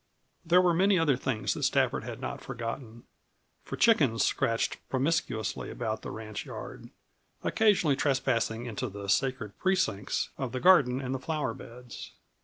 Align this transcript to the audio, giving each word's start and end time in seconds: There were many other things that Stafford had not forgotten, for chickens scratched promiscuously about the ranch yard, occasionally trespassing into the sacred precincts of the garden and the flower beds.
There 0.43 0.63
were 0.63 0.73
many 0.73 0.97
other 0.97 1.15
things 1.15 1.53
that 1.53 1.61
Stafford 1.61 2.03
had 2.03 2.19
not 2.19 2.41
forgotten, 2.41 3.03
for 3.63 3.75
chickens 3.77 4.25
scratched 4.25 4.77
promiscuously 4.89 5.69
about 5.69 6.01
the 6.01 6.09
ranch 6.09 6.43
yard, 6.43 6.89
occasionally 7.43 7.95
trespassing 7.95 8.65
into 8.65 8.89
the 8.89 9.07
sacred 9.09 9.59
precincts 9.59 10.29
of 10.39 10.53
the 10.53 10.59
garden 10.59 10.99
and 11.01 11.13
the 11.13 11.19
flower 11.19 11.53
beds. 11.53 12.13